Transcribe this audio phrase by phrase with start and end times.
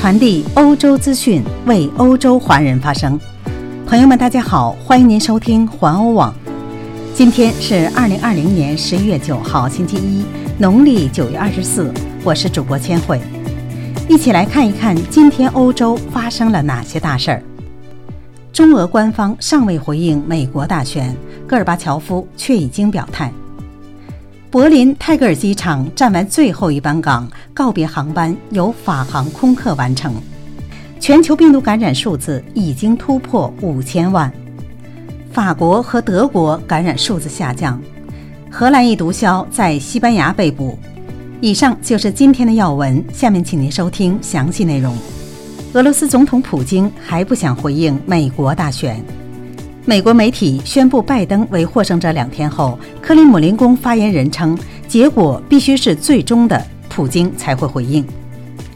[0.00, 3.20] 传递欧洲资讯，为欧洲华人发声。
[3.86, 6.34] 朋友们，大家好，欢迎您收听环欧网。
[7.12, 10.24] 今天是二零二零年十一月九号，星期一，
[10.56, 11.92] 农历九月二十四。
[12.24, 13.20] 我是主播千惠，
[14.08, 17.42] 一起来看一看今天欧洲发生了哪些大事儿。
[18.54, 21.14] 中俄官方尚未回应美国大选，
[21.46, 23.30] 戈尔巴乔夫却已经表态。
[24.50, 30.12] 柏林泰戈尔机场站完最后一班岗，告别航班由法航空客完成。
[30.98, 34.30] 全球病毒感染数字已经突破五千万，
[35.30, 37.80] 法国和德国感染数字下降，
[38.50, 40.76] 荷兰一毒枭在西班牙被捕。
[41.40, 44.98] 以上就是今天的要闻，下面请您收听详细内容。
[45.74, 49.00] 俄罗斯总统普京还不想回应美国大选。
[49.86, 54.56] 美国媒体宣布拜登为获胜者两天后，克里姆林宫发言人称，
[54.86, 58.04] 结果必须是最终的，普京才会回应。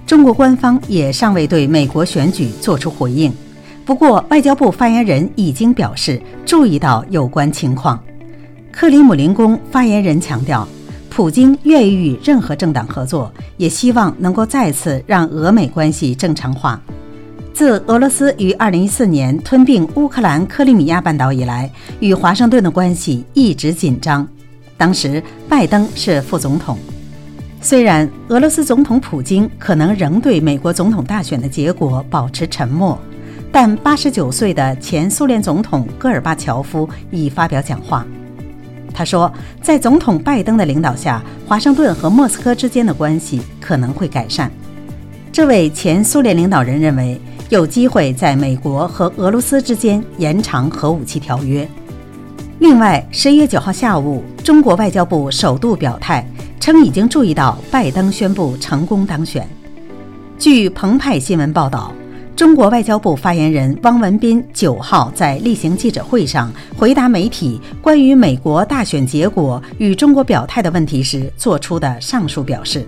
[0.06, 3.32] 中国官方也尚未对美国选举作出回应，
[3.84, 8.02] 不过外交部发言人已经表示注意到有关情况。
[8.72, 10.66] 克里姆林宫发言人强调，
[11.10, 16.80] 普京愿意与任何政党合作，也希望能够再次让俄美关系正常化。
[17.54, 24.26] 自俄罗斯于2014年吞并乌克兰克里米亚半岛以来，与华盛顿的关系一直紧张。
[24.76, 26.76] 当时拜登是副总统。
[27.60, 32.98] 虽然俄罗斯总统普京可能仍对美国总统大选的结果保持沉默，
[33.52, 38.04] 但89岁的前苏联总统戈尔巴乔夫已发表讲话。
[38.92, 44.50] 他说，在总统拜登的领导下，华盛顿和莫斯科之间的关系可能会改善。
[45.30, 47.20] 这位前苏联领导人认为。
[47.54, 51.66] 有机会在美国和俄罗斯之间延长核武器条约。
[52.58, 56.26] 另外，十一月九号下午，中国外交部首度表态，
[56.58, 59.48] 称已经注意到拜登宣布成功当选。
[60.36, 61.92] 据澎湃新闻报道，
[62.34, 72.84] 中国外交部发言人汪文斌九号在例行记者会上回答媒体关于美国大选结果与中国表态的问题时作出的上述表示。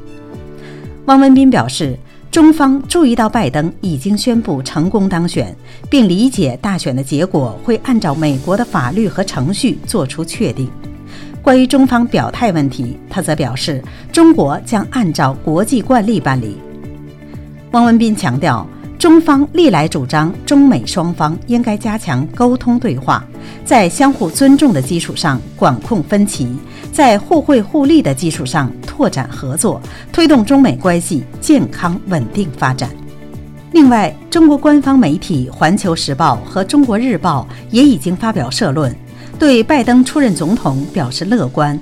[1.04, 1.96] 汪文斌表示。
[2.31, 5.56] 中方注意到拜登已经宣布成功当选，
[5.88, 10.70] 并理解大选的结果会按照美国的法律和程序作出确定。
[11.41, 13.82] 关于中方表态问题，他则表示，
[14.12, 16.59] 中国将按照国际惯例办理。
[17.72, 18.66] 汪文斌强调。
[18.98, 23.22] 中方历来主张，中美双方应该加强沟通对话，
[23.62, 26.56] 在相互尊重的基础上管控分歧，
[26.92, 29.80] 在互惠互利的基础上拓展合作，
[30.10, 32.88] 推动中美关系健康稳定发展。
[33.72, 38.94] 另外，中国官方媒体《环球时报》和《中国日报》也已经发表社论，
[39.38, 41.78] 对拜登出任总统表示乐观，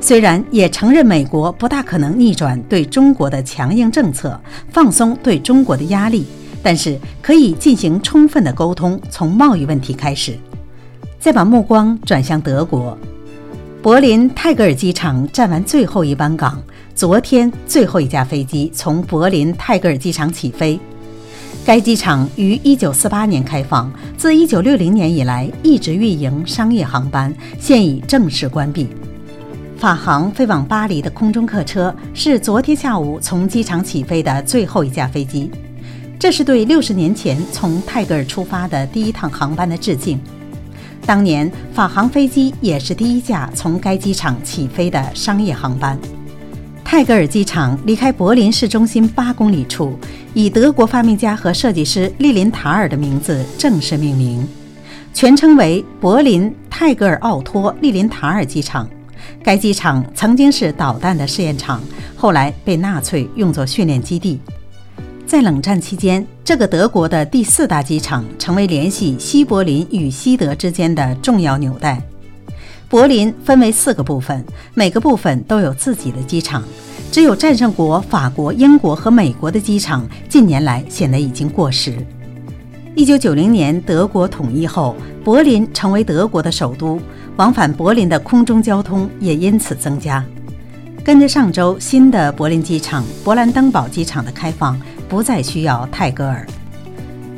[0.00, 4.38] 虽然也承认美国不大可能逆转对中国的强硬政策，
[4.72, 6.26] 放松对中国的压力。
[6.62, 10.36] 但是可以进行充分的沟通，从贸易问题开始，
[11.18, 12.96] 再把目光转向德国。
[13.80, 16.60] 柏林泰戈尔机场站完最后一班岗，
[16.94, 20.78] 昨天最后一架飞机从柏林泰戈尔机场起飞。
[21.64, 28.88] 该机场于1948年开放，自1960年以来一直运营商业航班，现已正式关闭。
[29.76, 35.50] 法航飞往巴黎的空中客车是昨天下午从机场起飞的最后一架飞机。
[36.18, 40.20] 这是对六十年前从泰戈尔出发的第一趟航班的致敬。
[41.06, 45.96] 当年法航飞机也是第一架从该机场起飞的商业航班。
[46.84, 49.96] 泰戈尔机场离开柏林市中心八公里处，
[50.34, 54.44] 以德国发明家和设计师利林塔尔的名字正式命名，
[55.14, 58.88] 全称为柏林泰戈尔奥托利林塔尔机场。
[59.44, 61.80] 该机场曾经是导弹的试验场，
[62.16, 64.40] 后来被纳粹用作训练基地。
[65.28, 72.02] 在冷战期间，这个德国的第四大机场成为联系西柏林与西德之间的重要纽带。
[72.88, 76.64] 柏林分为四个部分，每个部分都有自己的机场。
[77.12, 81.94] 只有战胜国法国、英国和美国的机场近年来显得已经过时。
[82.94, 86.98] 一九九零年德国统一后，柏林成为德国的首都，
[87.36, 90.24] 往返柏林的空中交通也因此增加。
[91.04, 94.80] 跟着上周新的柏林机场——勃兰登堡机场的开放。
[95.08, 96.46] 不再需要泰戈尔，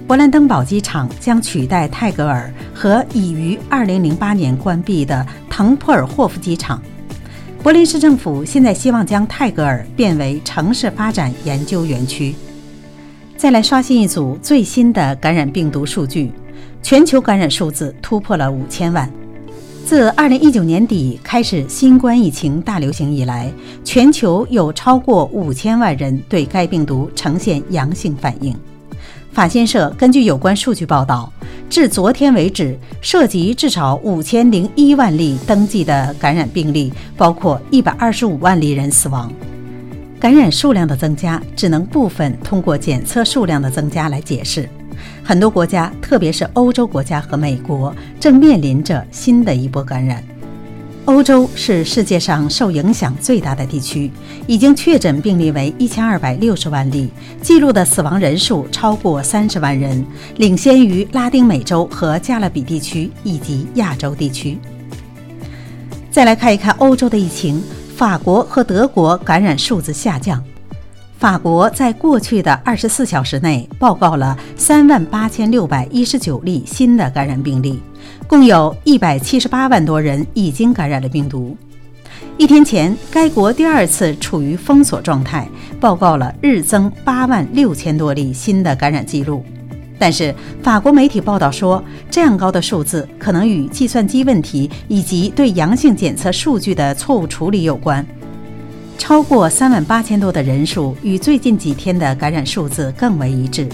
[0.08, 6.82] 勃兰登堡机场将取代泰戈尔和已于2008年关闭的滕普尔霍夫机场。
[7.62, 12.34] 柏林市政府现在希望将泰戈尔变为城市发展研究园区。
[13.36, 16.32] 再来刷新一组最新的感染病毒数据，
[16.82, 19.10] 全球感染数字突破了五千万。
[19.84, 23.52] 自2019年底开始新冠疫情大流行以来，
[23.84, 28.54] 全球有超过五千万人对该病毒呈现阳性反应。
[29.32, 31.32] 法新社根据有关数据报道，
[31.68, 39.32] 至昨天为止，涉及至少五千零一万例登记的感染病例，包括一百二十五万例人死亡。
[40.20, 44.68] 感染数量的增加只能部分通过检测数量的增加来解释。
[45.22, 50.22] 很多国家，特别是欧洲国家和美国，正面临着新的一波感染。
[51.06, 54.10] 欧洲是世界上受影响最大的地区，
[54.46, 57.10] 已经确诊病例为一千二百六十万例，
[57.42, 60.04] 记录的死亡人数超过三十万人，
[60.36, 64.58] 领先于拉丁美洲和加勒比地区以及亚洲地区。
[66.10, 67.62] 再来看一看欧洲的疫情，
[67.96, 70.44] 法国和德国感染数字下降。
[71.20, 77.78] 法国在过去的二十四小时内报告了三万八千六百一十九例新的感染病例，
[78.26, 81.54] 共有一百七十八万多人已经感染了病毒。
[82.38, 85.46] 一天前，该国第二次处于封锁状态，
[85.78, 89.44] 报告了日增八万六千多例新的感染记录。
[89.98, 98.02] 但是，法国媒体报道说，这样高的数字可能与计算机问题以及对阳性检测数据的错误处理有关。
[99.00, 103.66] 超过三万八千多的人数与最近几天的感染数字更为一致。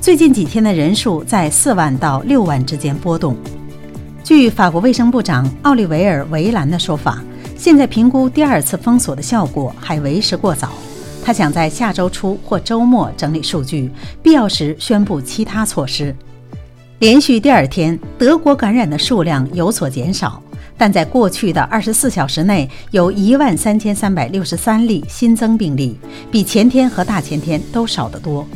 [0.00, 3.36] 最近几天的人数在四万到六万之间波动。
[4.24, 7.22] 据法国卫生部长奥利维尔·维兰的说法，
[7.56, 10.72] 现在评估第二次封锁的效果还为时过早。
[11.24, 13.88] 他想在下周初或周末整理数据，
[14.24, 16.12] 必要时宣布其他措施。
[16.98, 20.42] 连续第二天，德国感染的数量有所减少。
[20.76, 25.96] 但在过去的二十四小时内，有一万三千三百六十三例新增病例，
[26.30, 28.46] 比前天和大前天都少得多。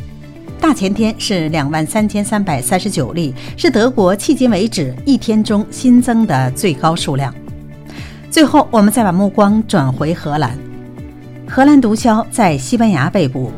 [0.59, 7.33] 大前天是两万三千三百三十九例，是德国迄今为止一天中新增的最高数量。
[8.29, 10.57] 最后，我们再把目光转回荷兰。
[11.47, 13.51] 荷兰毒枭在西班牙被捕，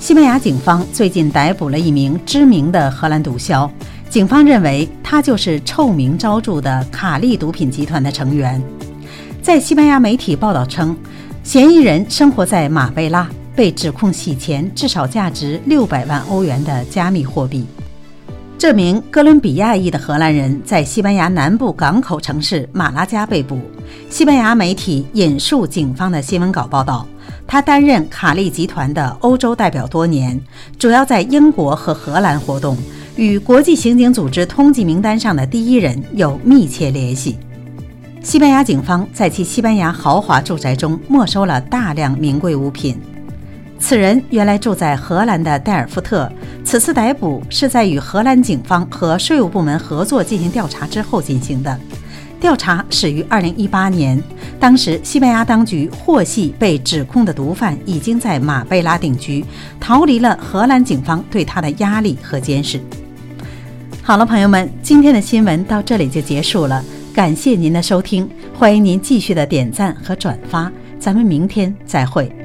[0.00, 3.70] 西班牙警方最近逮捕了一名知名的荷兰毒枭。
[4.12, 8.62] 警方认为他就是臭名昭著的卡利毒品集团的成员。
[9.40, 10.94] 在西班牙媒体报道称，
[11.42, 13.26] 嫌疑人生活在马贝拉，
[13.56, 17.64] 被指控洗钱至少价值六百万欧元的加密货币。
[18.58, 23.58] 这名哥伦比亚裔的荷兰人在西班牙南部港口城市马拉加被捕。
[24.10, 27.06] 西班牙媒体引述警方的新闻稿报道，
[27.46, 30.38] 他担任卡利集团的欧洲代表多年，
[30.78, 32.76] 主要在英国和荷兰活动。
[33.16, 37.36] 与国际刑警组织通缉名单上的第一人有密切联系。
[38.22, 42.98] 西班牙警方在其西班牙豪华住宅中没收了大量名贵物品。
[43.78, 46.30] 此人原来住在荷兰的代尔夫特。
[46.64, 51.78] 此次逮捕是在与荷兰警方和税务部门合作进行调查之后进行的。
[52.40, 54.22] 调查始于2018年，
[54.58, 59.44] 当时西班牙当局获悉被指控的毒贩已经在马贝拉定居，
[59.78, 62.80] 逃离了荷兰警方对他的压力和监视。
[64.04, 66.84] 好了，朋友们，今天的新闻到这里就结束了，
[67.14, 72.41] 感谢您的收听，欢迎您继续的点赞和转发，咱们明天再会。